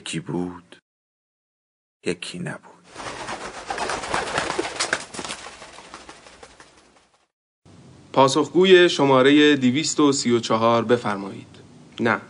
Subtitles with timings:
[0.00, 0.76] یکی بود
[2.06, 2.60] یکی نبود.
[8.12, 11.46] پاسخگوی شماره 234 بفرمایید.
[12.00, 12.20] نه.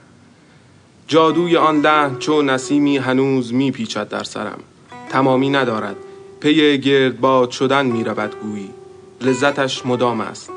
[1.07, 4.61] جادوی آن لحن چو نسیمی هنوز میپیچد در سرم.
[5.09, 5.97] تمامی ندارد.
[6.41, 8.71] پی گردباد شدن می‌رود گویی.
[9.21, 10.51] لذتش مدام است.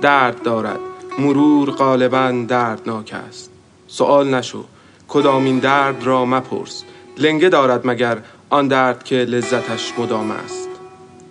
[0.00, 0.80] درد دارد.
[1.18, 3.50] مرور غالبا دردناک است.
[3.86, 4.64] سوال نشو.
[5.08, 6.84] کدامین درد را مپرس.
[7.18, 8.18] لنگه دارد مگر
[8.50, 10.68] آن درد که لذتش مدام است.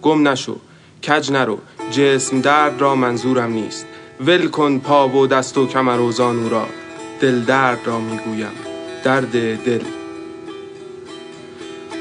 [0.02, 0.56] گم نشو
[1.08, 1.58] کج نرو
[1.92, 3.86] جسم درد را منظورم نیست.
[4.20, 6.68] ول کن پا و دست و کمر و زانو را
[7.22, 8.52] دل درد را می‌گویم.
[9.04, 9.32] درد
[9.64, 9.82] دل.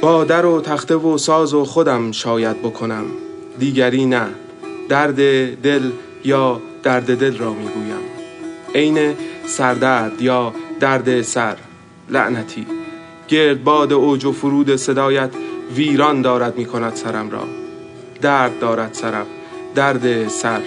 [0.01, 3.05] با در و تخته و ساز و خودم شاید بکنم.
[3.59, 4.27] دیگری نه
[4.89, 5.17] درد
[5.63, 5.91] دل
[6.25, 8.01] یا درد دل را می‌گویم.
[8.75, 9.15] عین
[9.47, 11.57] سردرد یا درد سر.
[12.11, 12.67] لعنتی.
[13.29, 15.31] گردباد اوج و فرود صدایت
[15.75, 17.45] ویران دارد می کند سرم را.
[18.21, 19.27] درد دارد سرم.
[19.75, 20.61] درد سر.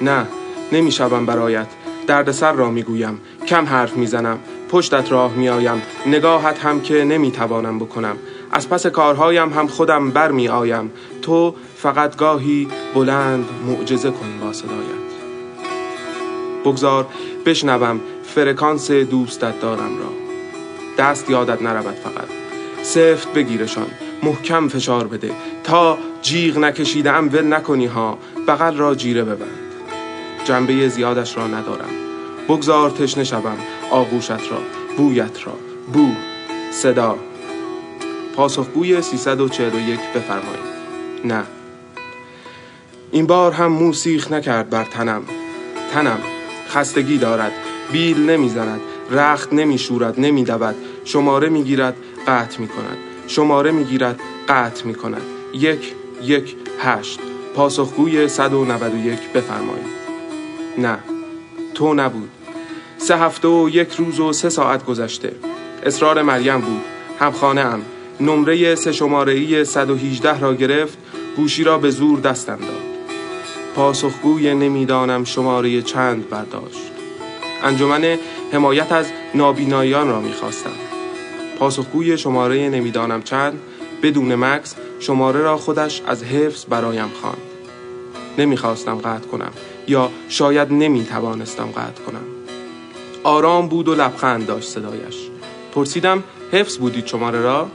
[0.00, 0.26] نه
[0.72, 1.66] نمی شوم برایت.
[2.06, 3.20] درد سر را می گویم.
[3.46, 4.38] کم حرف می زنم.
[4.68, 5.82] پشتت راه می آیم.
[6.06, 8.16] نگاهت هم که نمی توانم بکنم.
[8.52, 10.92] از پس کارهایم هم خودم بر می آیم.
[11.22, 15.06] تو فقط گاهی بلند معجزه کن با صدایت.
[16.64, 17.06] بگذار
[17.46, 20.25] بشنوم فرکانس دوستت دارم را.
[20.98, 22.28] دست یادت نرود فقط.
[22.82, 23.86] سفت بگیرشان
[24.22, 25.30] محکم فشار بده.
[25.64, 28.18] تا جیغ نکشیده ام ول نکنی ها
[28.48, 29.72] بغل را جیره ببند.
[30.44, 31.90] جنبه زیادش را ندارم.
[32.48, 33.56] بگذار تشنه شوم
[33.90, 34.60] آغوشت را
[34.96, 35.52] بویت را.
[35.92, 36.08] بو
[36.70, 37.16] صدا.
[38.36, 40.76] پاسخگوی 341 بفرمایید.
[41.24, 41.44] نه.
[43.10, 45.22] این بار هم موسیخ نکرد بر تنم.
[45.92, 46.18] تنم
[46.68, 47.52] خستگی دارد
[47.92, 48.80] بیل نمی‌زند.
[49.10, 50.74] رخت نمی شورد نمی دود
[51.04, 51.96] شماره می گیرد
[52.26, 52.96] قطع می کند
[53.26, 55.22] شماره می گیرد قطع می کند
[55.54, 57.20] یک یک هشت.
[57.54, 59.86] پاسخگوی 191 بفرمایید.
[60.78, 60.98] نه
[61.74, 62.30] تو نبود.
[62.98, 65.32] سه هفته و یک روز و سه ساعت گذشته.
[65.82, 66.82] اصرار مریم بود.
[67.20, 67.82] همخانه ام
[68.20, 70.98] نمره سه شماره ای 118 را گرفت.
[71.36, 72.82] گوشی را به زور دستم داد.
[73.74, 76.85] پاسخگوی نمی‌دانم شماره چند برداشت.
[77.62, 78.18] انجمن
[78.52, 80.70] حمایت از نابینایان را می‌خواستم.
[81.58, 83.60] پاسخگوی شماره نمی‌دانم چند
[84.02, 87.36] بدون مکس شماره را خودش از حفظ برایم خواند.
[88.38, 89.50] نمی‌خواستم قطع کنم
[89.88, 92.24] یا شاید نمی‌توانستم قطع کنم.
[93.24, 95.16] آرام بود و لبخند داشت صدایش.
[95.74, 97.68] پرسیدم حفظ بودید شماره را؟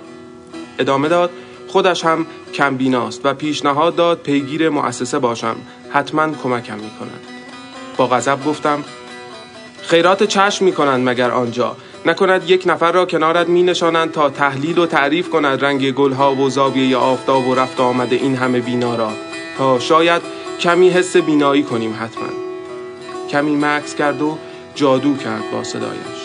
[0.79, 1.29] ادامه داد
[1.67, 5.55] خودش هم کم بیناست و پیشنهاد داد پیگیر مؤسسه باشم.
[5.89, 7.19] حتما کمکم می‌کند.
[7.97, 8.83] با غضب گفتم
[9.81, 11.75] خیرات چشم می کنند مگر آنجا.
[12.05, 16.49] نکند یک نفر را کنارت می نشانند تا تحلیل و تعریف کند رنگ گلها و
[16.49, 19.11] زاویه آفتاب و رفت آمده این همه بینا را.
[19.57, 20.21] تا شاید
[20.59, 22.29] کمی حس بینایی کنیم حتما.
[23.29, 24.37] کمی مکس کرد و
[24.75, 26.21] جادو کرد با صدایش.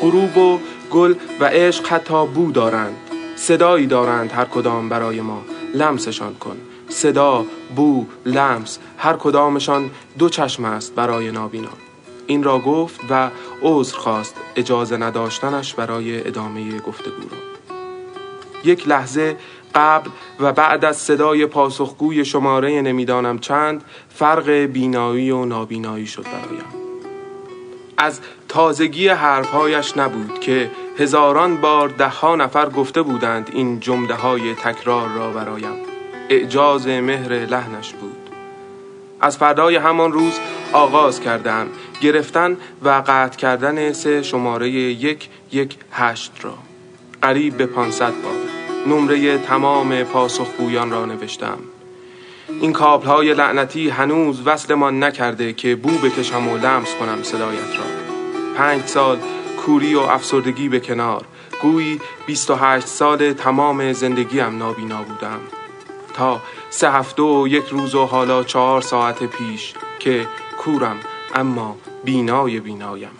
[0.00, 0.58] غروب و
[0.90, 2.96] گل و عشق حتی بو دارند.
[3.36, 5.42] صدایی دارند هر کدام برای ما.
[5.74, 6.56] لمسشان کن.
[6.88, 7.44] صدا
[7.76, 11.91] بو لمس هر کدامشان دو چشم است برای نابینا.
[12.26, 13.30] این را گفت و
[13.62, 17.36] عذر خواست اجازه نداشتنش برای ادامه گفتگو را.
[18.64, 19.36] یک لحظه
[19.74, 20.10] قبل
[20.40, 26.64] و بعد از صدای پاسخگوی شماره نمی‌دانم چند فرق بینایی و نابینایی شد برایم.
[27.98, 35.08] از تازگی حرفهایش نبود که هزاران بار دهها نفر گفته بودند این جمله های تکرار
[35.08, 35.76] را برایم.
[36.28, 38.16] اعجاز مهر لحنش بود.
[39.20, 40.32] از فردای همان روز
[40.72, 41.66] آغاز کردم
[42.02, 46.54] گرفتن و قطع کردن سه شماره یک یک هشت را.
[47.22, 48.32] قریب به 500 بار.
[48.86, 51.58] نمره تمام پاسخگویان را نوشتم.
[52.60, 57.84] این کابل های لعنتی هنوز وصلمان نکرده که بو بکشم و لمس کنم صدایت را.
[58.56, 59.18] پنج سال
[59.66, 61.24] کوری و افسردگی به کنار.
[61.62, 65.40] گویی 28 سال تمام زندگیم نابینا بودم.
[66.14, 66.40] تا
[66.70, 70.26] سه هفته و یک روز و حالا چهار ساعت پیش که
[70.58, 70.96] کورم
[71.34, 73.10] اما بینای بینایم.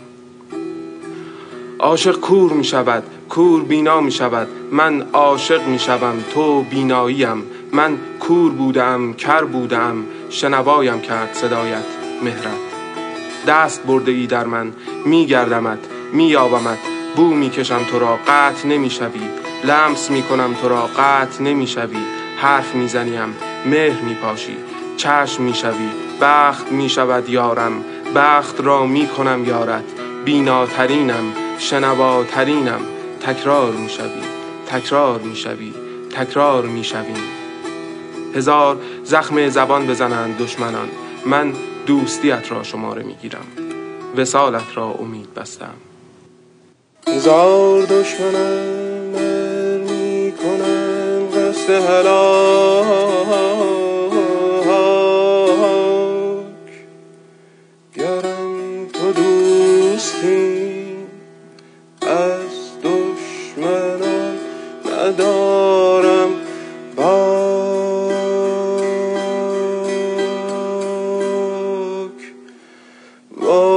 [1.78, 4.48] عاشق کور می شود کور بینا می شود.
[4.72, 7.42] من عاشق می شوم تو بیناییم.
[7.72, 10.04] من کور بودم کر بودم.
[10.30, 11.84] شنوایم کرد صدایت
[12.22, 12.58] مهرت.
[13.46, 14.72] دست برده ای در من
[15.06, 15.78] می گردمت
[16.12, 16.78] می یابمت.
[17.16, 19.20] بو می کشم تو را قطع نمی شوی.
[19.64, 21.98] لمس می کنم تو را قطع نمی شوی.
[22.36, 23.34] حرف می زنیم
[23.66, 24.56] مهر می پاشی.
[24.96, 25.88] چشم می شوی.
[26.20, 29.84] بخت می شود یارم بخت را می کنم یارت
[30.24, 31.24] بیناترینم
[31.58, 32.80] شنواترینم.
[33.20, 34.22] تکرار می شوی
[34.66, 35.72] تکرار می شوی
[36.10, 37.22] تکرار می شویم
[38.34, 40.88] هزار زخم زبان بزنند دشمنان.
[41.26, 41.52] من
[41.86, 43.46] دوستیت را شماره می گیرم.
[44.16, 45.74] وسالت را امید بستم.
[47.08, 49.10] هزار دشمنم
[49.80, 51.70] می کنم قصد
[73.36, 73.71] Whoa.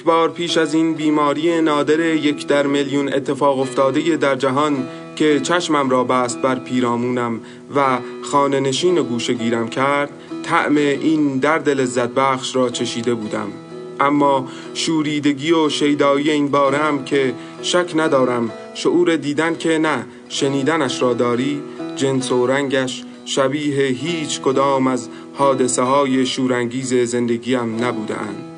[0.00, 5.40] یک بار پیش از این بیماری نادر یک در میلیون اتفاق افتاده در جهان که
[5.40, 7.40] چشمم را بست بر پیرامونم
[7.76, 10.10] و خانه نشین و گوشه گیرم کرد
[10.42, 13.48] طعم این درد لذت بخش را چشیده بودم.
[14.00, 21.14] اما شوریدگی و شیدایی این بارم که شک ندارم شعور دیدن که نه شنیدنش را
[21.14, 21.62] داری.
[21.96, 28.49] جنس و رنگش شبیه هیچ کدام از حادثه های شورانگیز زندگیم نبودند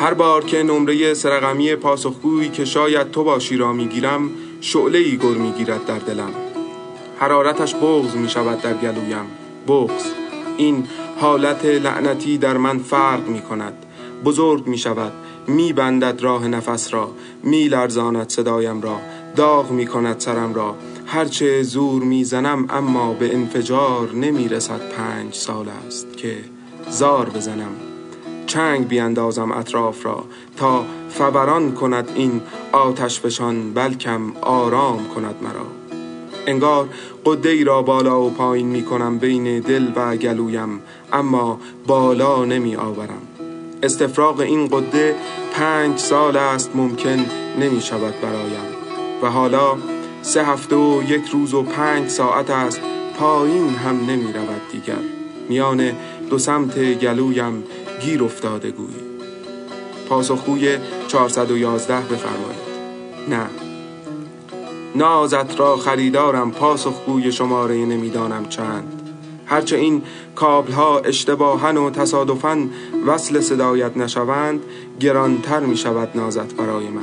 [0.00, 4.30] هر بار که نمره سرقمی پاسخگویی که شاید تو باشی را می‌گیرم
[4.60, 6.30] شعله ای گر می‌گیرد در دلم.
[7.18, 9.26] حرارتش بغز می شود در گلویم.
[9.68, 10.04] بغز
[10.56, 10.84] این
[11.20, 13.72] حالت لعنتی در من فرق می کند
[14.24, 15.12] بزرگ می شود
[15.46, 17.10] می بندد راه نفس را.
[17.42, 19.00] می لرزاند صدایم را.
[19.36, 20.74] داغ می کند سرم را.
[21.06, 26.36] هرچه زور می زنم اما به انفجار نمی رسد پنج سال است که
[26.90, 27.87] زار بزنم.
[28.48, 30.24] چنگ بیاندازم اطراف را
[30.56, 32.40] تا فوران کند این
[32.72, 35.66] آتش فشان بلکم آرام کند مرا.
[36.46, 36.88] انگار
[37.26, 40.80] قده ای را بالا و پایین می کنم بین دل و گلویم
[41.12, 43.22] اما بالا نمی آورم.
[43.82, 45.14] استفراغ این قده
[45.52, 47.26] پنج سال است ممکن
[47.60, 48.68] نمی شود برایم.
[49.22, 49.76] و حالا
[50.22, 52.80] سه هفته و یک روز و پنج ساعت است
[53.18, 55.02] پایین هم نمی رود دیگر.
[55.48, 55.92] میان
[56.30, 57.64] دو سمت گلویم
[58.00, 58.96] گیر افتاده گویی.
[60.08, 60.76] پاسخگوی
[61.08, 62.68] 411 بفرمایید.
[63.28, 63.46] نه.
[64.94, 69.02] نازت را خریدارم پاسخگوی شماره نمی‌دانم چند.
[69.46, 70.02] هرچه این
[70.34, 72.66] کابل ها اشتباهن و تصادفاً
[73.06, 74.60] وصل صدایت نشوند
[75.00, 77.02] گرانتر می شود نازت برای من.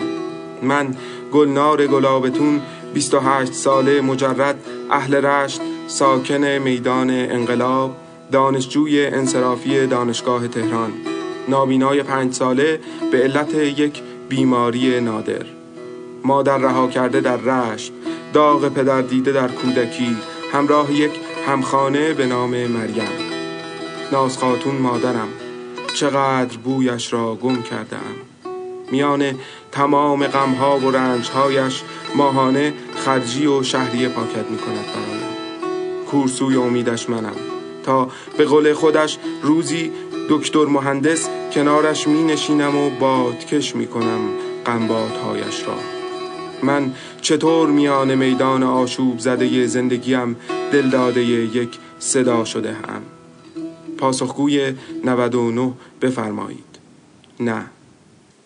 [0.62, 0.96] من
[1.32, 2.62] گلنار گلابتون
[2.94, 4.60] 28 ساله مجرد
[4.92, 7.96] اهل رشت ساکن میدان انقلاب
[8.36, 10.94] دانشجوی انصرافی دانشگاه تهران.
[11.48, 12.80] نابینای پنج ساله
[13.12, 15.46] به علت یک بیماری نادر.
[16.24, 17.94] مادر رها کرده در رشت
[18.34, 20.18] داغ پدر دیده در کودکی
[20.54, 21.12] همراه یک
[21.48, 23.12] همخانه به نام مریم.
[24.12, 25.30] ناز خاتون مادرم
[25.94, 28.16] چقدر بویش را گم کردم
[28.92, 29.24] میان
[29.72, 31.84] تمام غمها و رنجهایش
[32.16, 35.36] ماهانه خرجی و شهریه پاکت می کند برایم
[36.12, 37.55] کورسوی امیدش منم.
[37.86, 39.92] تا به قول خودش روزی
[40.30, 44.30] دکتر مهندس کنارش می نشینم و بادکش می کنم
[44.66, 45.76] قنباتهایش را.
[46.64, 50.36] من چطور میان میدان آشوب زده زندگیم
[50.72, 53.02] دل داده یک صدا شده هم؟
[53.98, 54.74] پاسخگوی
[55.04, 56.80] 99 بفرمایید.
[57.40, 57.66] نه.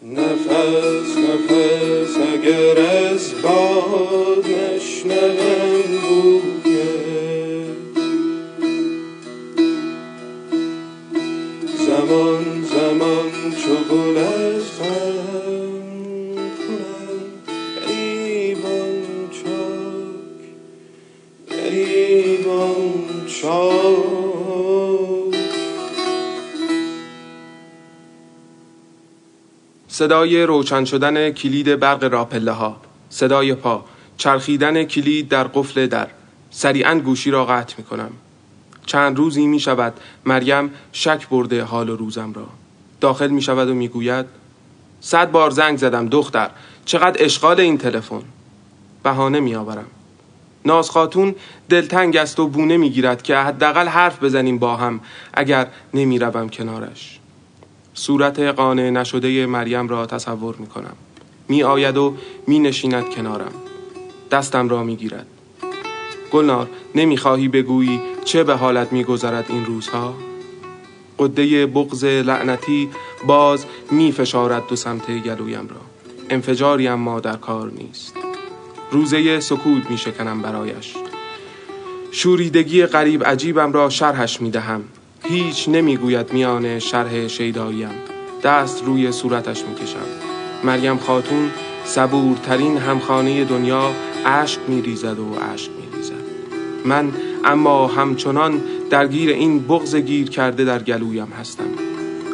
[0.04, 6.39] نفس نفس اگر از باد نشنوم
[30.00, 32.78] صدای روشن شدن کلید برق راپله ها
[33.10, 33.86] صدای پا
[34.18, 36.08] چرخیدن کلید در قفل در
[36.52, 38.12] سریعا گوشی را قطع می کنم
[38.86, 39.94] چند روزی می شود
[40.26, 42.48] مریم شک برده حال و روزم را.
[43.02, 44.26] داخل می شود و می گوید
[45.02, 46.50] صد بار زنگ زدم دختر
[46.86, 48.24] چقدر اشغال این تلفن.
[49.04, 49.88] بهانه می آورم
[50.66, 51.36] ناز خاتون
[51.70, 55.00] دلتنگ است و بونه می گیرد که حداقل حرف بزنیم با هم
[55.34, 57.19] اگر نمی روم کنارش.
[57.94, 60.96] صورت قانع نشده مریم را تصور می کنم
[61.48, 62.16] می آید و
[62.48, 63.52] می نشیند کنارم.
[64.32, 65.28] دستم را می گیرد
[66.32, 70.14] گلنار نمی خواهی بگویی چه به حالت می گذرد این روزها؟
[71.20, 72.90] قده بغز لعنتی
[73.28, 75.82] باز می فشارد دو سمت گلویم را.
[76.30, 78.14] انفجاری اما در کار نیست.
[78.92, 80.94] روزه سکوت می شکنم برایش.
[82.12, 84.84] شوریدگی قریب عجیبم را شرحش می دهم
[85.24, 87.90] هیچ نمی گوید میان شرح شیداییم
[88.44, 90.06] دست روی صورتش می کشم
[90.64, 91.50] مریم خاتون
[91.86, 93.92] صبورترین همخانه دنیا
[94.26, 96.14] اشک می ریزد و اشک می ریزد
[96.86, 97.12] من
[97.46, 101.64] اما همچنان درگیر این بغز گیر کرده در گلویم هستم.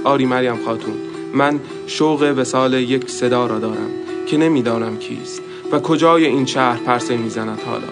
[0.04, 0.94] آری مریم خاتون
[1.34, 3.90] من شوق وسال یک صدا را دارم
[4.28, 7.88] که نمی‌دانم کیست و کجای این شهر پرسه می‌زند حالا.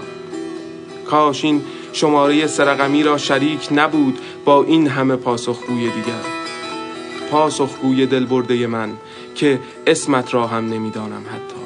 [1.05, 1.61] کاش این
[1.93, 6.23] شماره سرقمی را شریک نبود با این همه پاسخگوی دیگر.
[7.31, 8.89] پاسخگوی دلبرده من
[9.35, 11.63] که اسمت را هم نمی‌دانم حتی.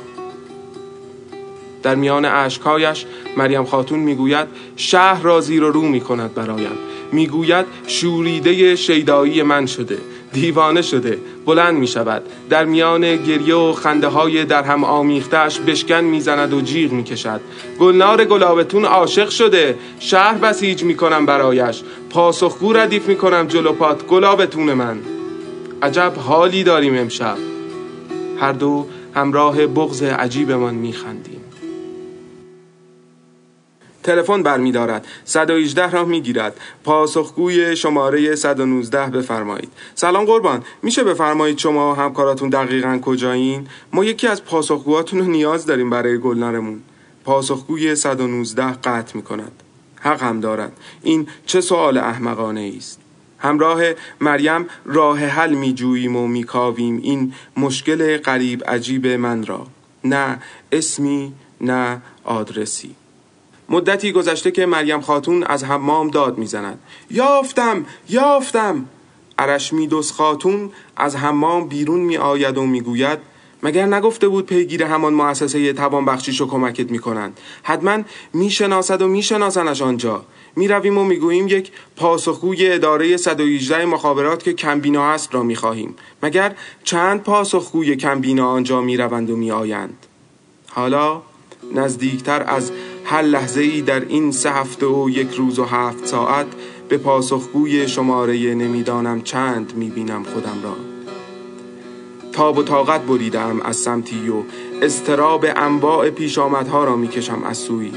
[1.83, 3.05] در میان اشکایش
[3.37, 6.77] مریم خاتون می‌گوید شهر را زیر و رو می کند برایم.
[7.11, 9.97] می‌گوید شوریده شیدایی من شده.
[10.41, 16.01] دیوانه شده بلند می شود در میان گریه و خنده های در هم آمیختش بشکن
[16.01, 17.41] می‌زند و جیغ می کشد
[17.79, 19.77] گلنار گلابتون عاشق شده.
[19.99, 21.83] شهر بسیج می کنم برایش.
[22.09, 24.97] پاسخگو ردیف می کنم جلو پات گلابتون من.
[25.81, 27.37] عجب حالی داریم امشب.
[28.39, 31.41] هر دو همراه بغز عجیبمان میخندیم.
[34.07, 39.71] تلفن برمیدارد 118 را می‌گیرد پاسخگوی شماره 119 بفرمایید.
[39.95, 40.63] سلام قربان.
[40.81, 46.17] میشه بفرمایید شما و همکاراتون دقیقا کجایین؟ ما یکی از پاسخگوهاتون رو نیاز داریم برای
[46.17, 46.81] گلنارمون.
[47.25, 49.51] پاسخگوی 119 قطع می‌کند
[49.95, 50.71] حق هم دارد.
[51.03, 52.99] این چه سوال احمقانه است؟
[53.39, 53.81] همراه
[54.21, 59.67] مریم راه حل میجوییم و میکاویم این مشکل قریب عجیب من را.
[60.03, 60.39] نه
[60.71, 62.95] اسمی نه آدرسی.
[63.69, 66.79] مدتی گذشته که مریم خاتون از حمام داد می‌زند.
[67.11, 68.85] یافتم یافتم.
[69.39, 73.19] ارشمی دوست خاتون از حمام بیرون می آید و می‌گوید
[73.63, 77.99] مگر نگفته بود پیگیر همان مؤسسه توان بخشیش و کمکت می‌کنند؟ حتما
[78.33, 80.25] می‌شناسد و میشناسنش آنجا.
[80.55, 85.95] می‌رویم و می‌گوییم یک پاسخگوی اداره 118 مخابرات که کمبینا است را می‌خواهیم.
[86.23, 90.05] مگر چند پاسخگوی کمبینا آنجا می‌روند و میآیند؟
[90.69, 91.21] حالا
[91.73, 92.71] نزدیکتر از
[93.09, 96.45] هر لحظه ای در این سه هفته و یک روز و هفت ساعت
[96.89, 100.75] به پاسخگوی شماره نمی‌دانم چند می‌بینم خودم را.
[102.31, 104.43] تاب و طاقت بریدم از سمتی و
[104.81, 107.91] استراب انواع پیش آمدها را می‌کشم از سوی.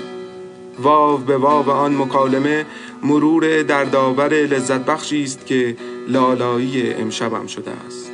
[0.82, 2.66] واو به واو آن مکالمه
[3.02, 5.76] مرور دردآور لذت بخشی است که
[6.08, 8.10] لالایی امشبم شده است.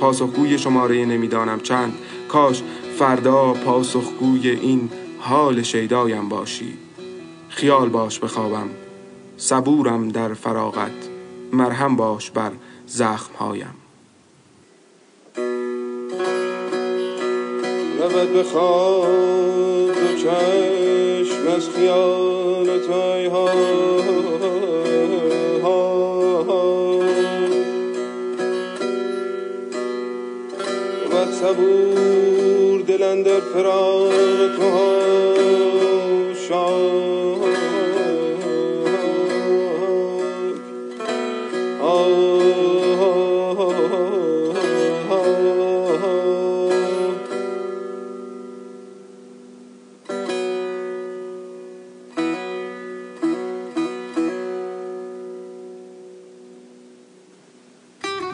[0.00, 1.92] پاسخگوی شماره نمی‌دانم چند.
[2.28, 2.62] کاش
[2.98, 6.78] فردا پاسخگوی این حال شیدایم باشی.
[7.48, 8.68] خیال باش بخوابم.
[9.36, 11.08] صبورم در فراغت.
[11.52, 12.52] مرهم باش بر
[12.86, 13.74] زخمهایم.
[17.98, 19.06] رود به خواب
[19.86, 22.68] دو چشم از خیال
[23.30, 23.48] ها.
[31.10, 32.27] رود صبور
[32.98, 34.10] دلن در فراغ
[34.56, 34.98] تو
[35.40, 35.67] شاد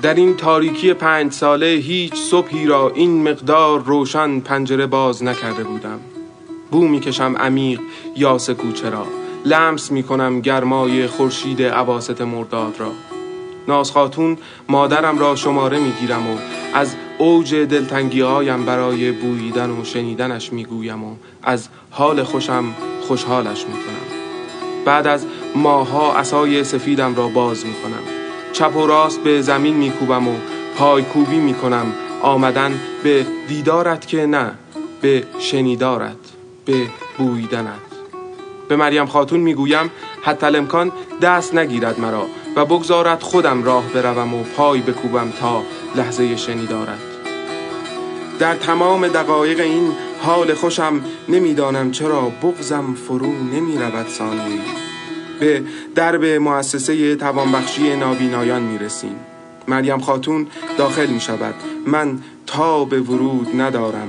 [0.05, 6.01] در این تاریکی پنج ساله هیچ صبحی را این مقدار روشن پنجره باز نکرده بودم.
[6.71, 7.81] بو می‌کشم عمیق
[8.17, 9.07] یا کوچه را.
[9.45, 12.93] لمس می‌کنم گرمای خورشید عواست مرداد را.
[13.69, 16.37] ناز خاتون مادرم را شماره می‌گیرم و
[16.75, 22.65] از اوج دلتنگی هایم برای بوییدن و شنیدنش می‌گویم و از حال خوشم
[23.09, 24.25] خوشحالش می‌کنم.
[24.85, 28.14] بعد از ماها اسای سفیدم را باز می‌کنم.
[28.55, 30.35] چپ و راست به زمین میکوبم و
[30.77, 31.87] پایکوبی می‌کنم.
[32.23, 34.53] آمدن به دیدارت که نه
[35.01, 36.17] به شنیدارت
[36.65, 36.87] به
[37.19, 37.81] بویدنت.
[38.69, 39.91] به مریم خاتون می‌گویم
[40.23, 40.93] حتی الامکان
[41.23, 45.63] دست نگیرد مرا و بگذارد خودم راه بروم و پای بکوبم تا
[45.97, 47.01] لحظه شنی دارد
[48.39, 49.93] در تمام دقایق این
[50.23, 54.61] حال خوشم نمی‌دانم چرا بغزم فرو نمی رود ثانیه
[55.41, 55.63] به
[55.95, 59.17] درب مؤسسه توانبخشی نابینایان می رسیم
[59.69, 60.47] مریم خاتون
[60.79, 61.55] داخل می شود
[61.87, 64.09] من تا به ورود ندارم.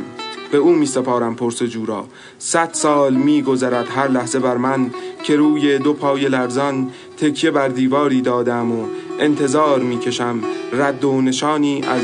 [0.51, 2.05] به او می سپارم پرسجو را.
[2.39, 4.91] صد سال می گذرد هر لحظه بر من
[5.23, 8.85] که روی دو پای لرزان تکیه بر دیواری دادم و
[9.19, 10.39] انتظار می کشم
[10.73, 12.01] رد و نشانی از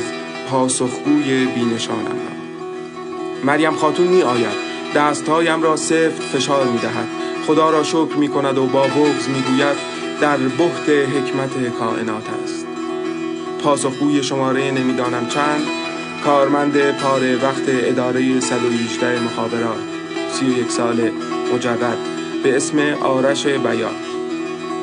[0.49, 2.17] پاسخگوی بینشانم
[3.43, 8.57] مریم خاتون می آید دستهایم را سفت فشار می دهد خدا را شکر می کند
[8.57, 9.77] و با بغز می گوید
[10.21, 12.65] در بحت حکمت کائنات است.
[13.63, 15.61] پاسخگوی شماره نمی‌دانم چند.
[16.23, 19.77] کارمند پاره وقت اداره 118 مخابرات
[20.39, 21.11] 31 ساله
[21.55, 21.97] مجرد
[22.43, 23.91] به اسم آرش بیات.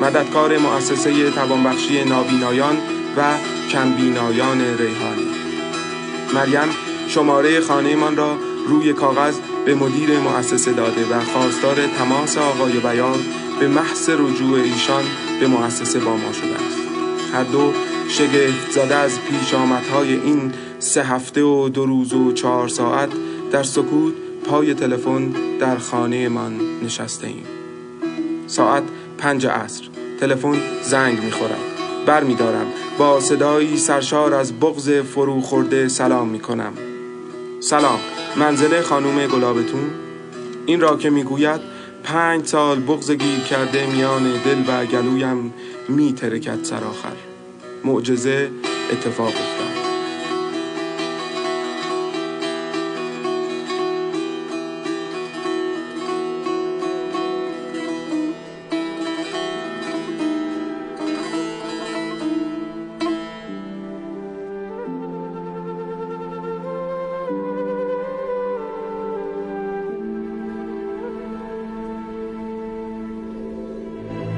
[0.01, 2.77] مددکار مؤسسه توانبخشی نابینایان
[3.17, 3.21] و
[3.71, 5.29] کمبینایان ریحانی.
[6.33, 6.69] مریم
[7.07, 8.37] شماره خانهمان را
[8.67, 13.19] روی کاغذ به مدیر مؤسسه داده و خواستار تماس آقای بیان
[13.59, 15.03] به محض رجوع ایشان
[15.39, 16.77] به مؤسسه با ما شده است.
[17.33, 17.73] هر دو
[18.09, 23.09] شگفت زده از پیش آمدهای این سه هفته و دو روز و چهار ساعت
[23.51, 24.13] در سکوت
[24.45, 26.51] پای تلفن در خانه من
[26.83, 27.43] نشسته ایم
[28.47, 28.83] ساعت
[29.17, 29.83] پنج عصر.
[30.19, 31.57] تلفن زنگ می‌خورد.
[32.05, 32.65] بر می دارم.
[32.97, 36.73] با صدایی سرشار از بغز فرو خورده سلام می کنم
[37.59, 37.99] سلام.
[38.37, 39.89] منزل خانوم گلابتون.
[40.65, 41.61] این را که می‌گوید
[42.03, 45.53] پنج سال بغز گیر کرده میان دل و گلویم
[45.89, 47.15] می ترکد سراخر
[47.83, 48.51] معجزه
[48.91, 49.68] اتفاق افتاد.